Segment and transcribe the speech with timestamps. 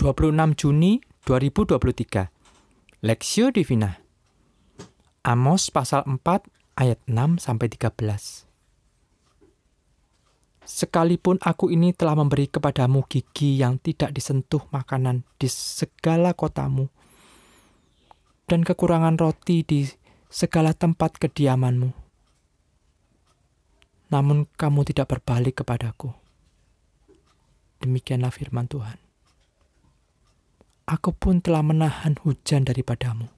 [0.00, 0.96] 26 Juni
[1.28, 3.04] 2023.
[3.04, 4.00] Lexio Divina.
[5.20, 6.24] Amos pasal 4
[6.80, 8.48] ayat 6 sampai 13.
[10.64, 16.88] Sekalipun aku ini telah memberi kepadamu gigi yang tidak disentuh makanan di segala kotamu
[18.48, 19.84] dan kekurangan roti di
[20.32, 21.92] segala tempat kediamanmu.
[24.08, 26.08] Namun kamu tidak berbalik kepadaku.
[27.84, 29.09] Demikianlah firman Tuhan
[30.90, 33.30] aku pun telah menahan hujan daripadamu.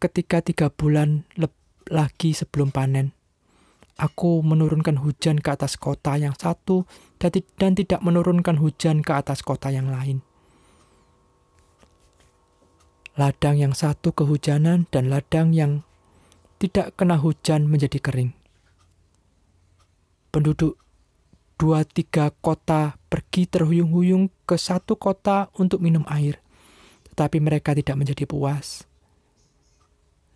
[0.00, 1.28] Ketika tiga bulan
[1.92, 3.12] lagi sebelum panen,
[4.00, 6.88] aku menurunkan hujan ke atas kota yang satu
[7.60, 10.24] dan tidak menurunkan hujan ke atas kota yang lain.
[13.14, 15.86] Ladang yang satu kehujanan dan ladang yang
[16.58, 18.34] tidak kena hujan menjadi kering.
[20.34, 20.80] Penduduk
[21.54, 26.40] dua tiga kota pergi terhuyung-huyung ke satu kota untuk minum air,
[27.12, 28.84] tetapi mereka tidak menjadi puas.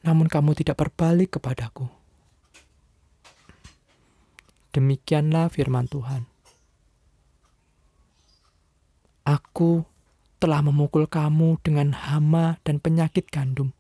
[0.05, 1.88] Namun kamu tidak berbalik kepadaku.
[4.72, 6.28] Demikianlah firman Tuhan.
[9.28, 9.84] Aku
[10.38, 13.75] telah memukul kamu dengan hama dan penyakit gandum,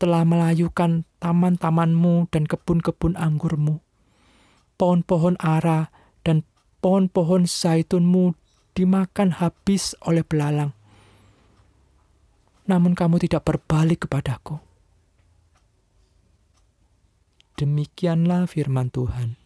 [0.00, 3.82] telah melayukan taman-tamanmu dan kebun-kebun anggurmu,
[4.80, 5.92] pohon-pohon ara
[6.24, 6.46] dan
[6.80, 8.32] pohon-pohon zaitunmu
[8.74, 10.72] dimakan habis oleh belalang.
[12.70, 14.60] Namun kamu tidak berbalik kepadaku.
[17.58, 19.36] Demikianlah firman Tuhan.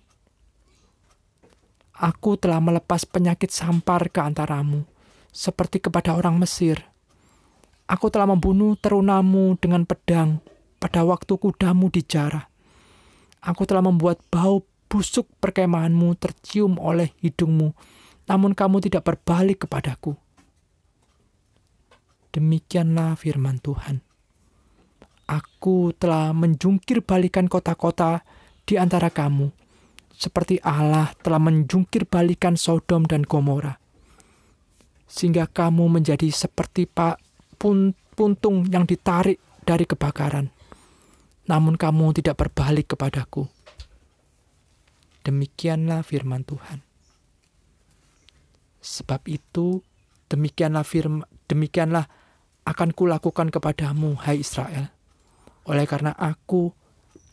[1.95, 4.83] Aku telah melepas penyakit sampar ke antaramu,
[5.31, 6.83] seperti kepada orang Mesir.
[7.87, 10.43] Aku telah membunuh terunamu dengan pedang
[10.83, 12.51] pada waktu kudamu dijarah.
[13.45, 17.75] Aku telah membuat bau busuk perkemahanmu tercium oleh hidungmu,
[18.25, 20.17] namun kamu tidak berbalik kepadaku.
[22.35, 24.03] Demikianlah firman Tuhan.
[25.25, 28.27] Aku telah menjungkir balikan kota-kota
[28.69, 29.49] di antara kamu,
[30.13, 33.81] seperti Allah telah menjungkir balikan Sodom dan Gomora,
[35.09, 37.21] sehingga kamu menjadi seperti pak
[38.15, 40.53] puntung yang ditarik dari kebakaran.
[41.49, 43.49] Namun kamu tidak berbalik kepadaku.
[45.25, 46.85] Demikianlah firman Tuhan.
[48.85, 49.81] Sebab itu,
[50.29, 52.05] demikianlah firman, demikianlah
[52.69, 54.93] akan kulakukan kepadamu, hai Israel.
[55.65, 56.69] Oleh karena aku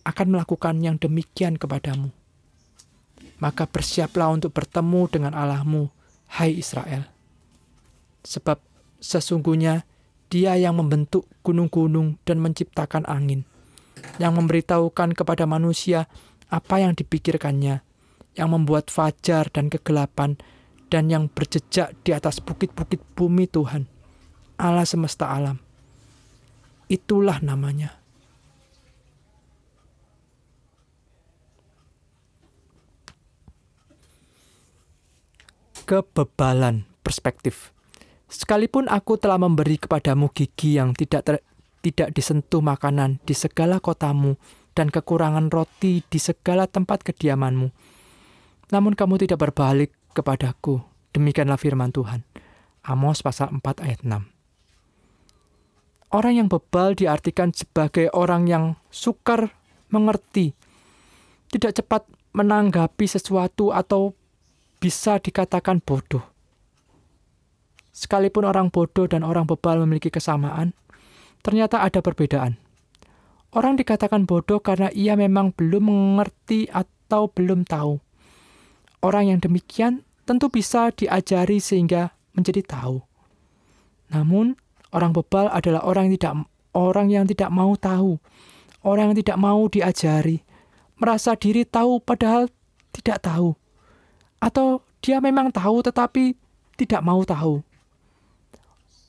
[0.07, 2.15] akan melakukan yang demikian kepadamu.
[3.43, 5.91] Maka bersiaplah untuk bertemu dengan Allahmu,
[6.39, 7.11] hai Israel.
[8.23, 8.63] Sebab
[9.03, 9.83] sesungguhnya
[10.31, 13.43] dia yang membentuk gunung-gunung dan menciptakan angin,
[14.23, 16.07] yang memberitahukan kepada manusia
[16.47, 17.83] apa yang dipikirkannya,
[18.39, 20.39] yang membuat fajar dan kegelapan,
[20.91, 23.87] dan yang berjejak di atas bukit-bukit bumi Tuhan,
[24.59, 25.55] Allah semesta alam.
[26.91, 27.95] Itulah namanya.
[35.87, 37.71] Kebebalan perspektif.
[38.27, 41.35] Sekalipun aku telah memberi kepadamu gigi yang tidak ter,
[41.83, 44.35] tidak disentuh makanan di segala kotamu
[44.71, 47.67] dan kekurangan roti di segala tempat kediamanmu.
[48.71, 50.83] Namun kamu tidak berbalik kepadaku.
[51.11, 52.23] Demikianlah firman Tuhan.
[52.81, 54.31] Amos pasal 4 ayat 6.
[56.11, 59.55] Orang yang bebal diartikan sebagai orang yang sukar
[59.87, 60.51] mengerti,
[61.47, 62.03] tidak cepat
[62.35, 64.15] menanggapi sesuatu atau
[64.83, 66.23] bisa dikatakan bodoh.
[67.91, 70.75] Sekalipun orang bodoh dan orang bebal memiliki kesamaan,
[71.43, 72.59] ternyata ada perbedaan.
[73.51, 77.99] Orang dikatakan bodoh karena ia memang belum mengerti atau belum tahu.
[79.01, 83.01] Orang yang demikian tentu bisa diajari sehingga menjadi tahu.
[84.13, 84.55] Namun,
[84.93, 86.33] orang bebal adalah orang yang tidak
[86.71, 88.21] orang yang tidak mau tahu,
[88.85, 90.43] orang yang tidak mau diajari,
[91.01, 92.47] merasa diri tahu padahal
[92.93, 93.57] tidak tahu.
[94.37, 96.37] Atau dia memang tahu tetapi
[96.77, 97.65] tidak mau tahu.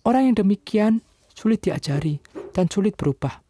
[0.02, 1.04] Orang yang demikian
[1.36, 2.18] sulit diajari
[2.50, 3.40] dan sulit berubah.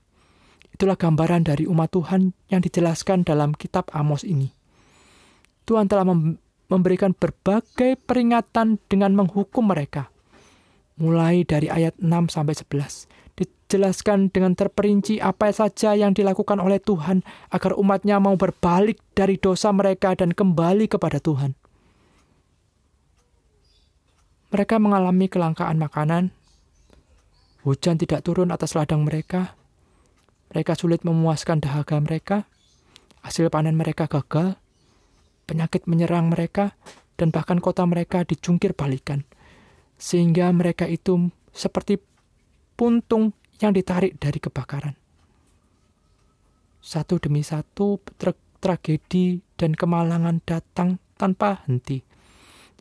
[0.73, 4.62] Itulah gambaran dari umat Tuhan yang dijelaskan dalam kitab Amos ini.
[5.63, 6.07] Tuhan telah
[6.67, 10.11] memberikan berbagai peringatan dengan menghukum mereka.
[10.99, 17.25] Mulai dari ayat 6 sampai 11 dijelaskan dengan terperinci apa saja yang dilakukan oleh Tuhan
[17.49, 21.57] agar umatnya mau berbalik dari dosa mereka dan kembali kepada Tuhan.
[24.53, 26.37] Mereka mengalami kelangkaan makanan,
[27.65, 29.57] hujan tidak turun atas ladang mereka,
[30.53, 32.45] mereka sulit memuaskan dahaga mereka,
[33.25, 34.61] hasil panen mereka gagal,
[35.53, 36.73] penyakit menyerang mereka,
[37.21, 39.29] dan bahkan kota mereka dicungkir balikan.
[40.03, 42.03] sehingga mereka itu seperti
[42.75, 43.31] puntung
[43.63, 44.99] yang ditarik dari kebakaran.
[46.83, 52.03] Satu demi satu tra tragedi dan kemalangan datang tanpa henti,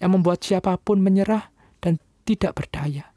[0.02, 3.14] yang membuat siapa pun menyerah dan tidak berdaya.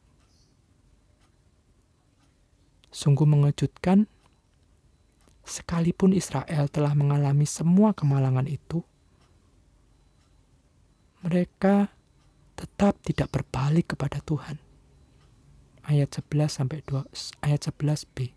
[2.92, 4.04] Sungguh mengejutkan,
[5.48, 8.84] sekalipun Israel telah mengalami semua kemalangan itu,
[11.24, 11.88] mereka
[12.54, 14.60] tetap tidak berbalik kepada Tuhan.
[15.84, 17.00] Ayat 11 sampai 2
[17.44, 18.32] ayat 11b.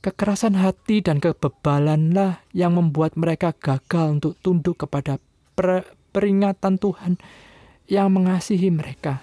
[0.00, 5.20] Kekerasan hati dan kebebalanlah yang membuat mereka gagal untuk tunduk kepada
[5.54, 7.20] per peringatan Tuhan
[7.86, 9.22] yang mengasihi mereka.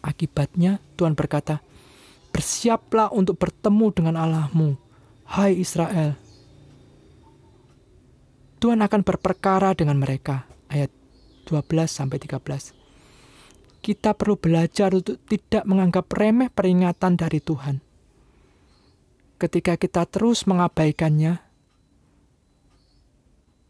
[0.00, 1.60] Akibatnya Tuhan berkata,
[2.32, 4.76] "Bersiaplah untuk bertemu dengan Allahmu,
[5.36, 6.23] hai Israel."
[8.64, 10.48] Tuhan akan berperkara dengan mereka.
[10.72, 10.88] Ayat
[11.44, 12.72] 12 sampai 13.
[13.84, 17.84] Kita perlu belajar untuk tidak menganggap remeh peringatan dari Tuhan.
[19.36, 21.44] Ketika kita terus mengabaikannya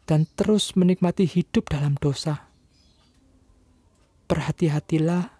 [0.06, 2.46] dan terus menikmati hidup dalam dosa,
[4.30, 5.34] berhati-hatilah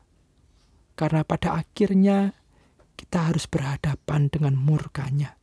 [0.98, 2.34] karena pada akhirnya
[2.98, 5.38] kita harus berhadapan dengan murkanya.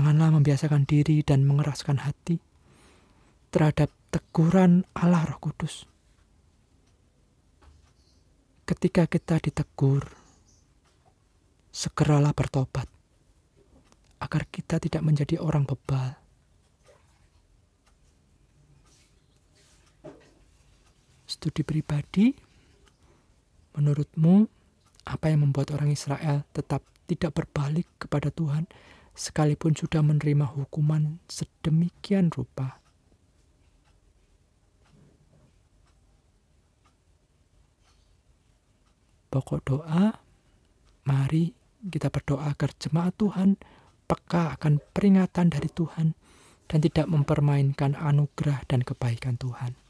[0.00, 2.40] Janganlah membiasakan diri dan mengeraskan hati
[3.52, 5.84] terhadap teguran Allah Roh Kudus.
[8.64, 10.08] Ketika kita ditegur,
[11.68, 12.88] segeralah bertobat
[14.24, 16.16] agar kita tidak menjadi orang bebal.
[21.28, 22.32] Studi pribadi,
[23.76, 24.48] menurutmu
[25.12, 28.64] apa yang membuat orang Israel tetap tidak berbalik kepada Tuhan
[29.20, 32.80] sekalipun sudah menerima hukuman sedemikian rupa.
[39.28, 40.16] Pokok doa,
[41.04, 41.52] mari
[41.84, 43.60] kita berdoa agar jemaat Tuhan
[44.08, 46.16] peka akan peringatan dari Tuhan
[46.66, 49.89] dan tidak mempermainkan anugerah dan kebaikan Tuhan.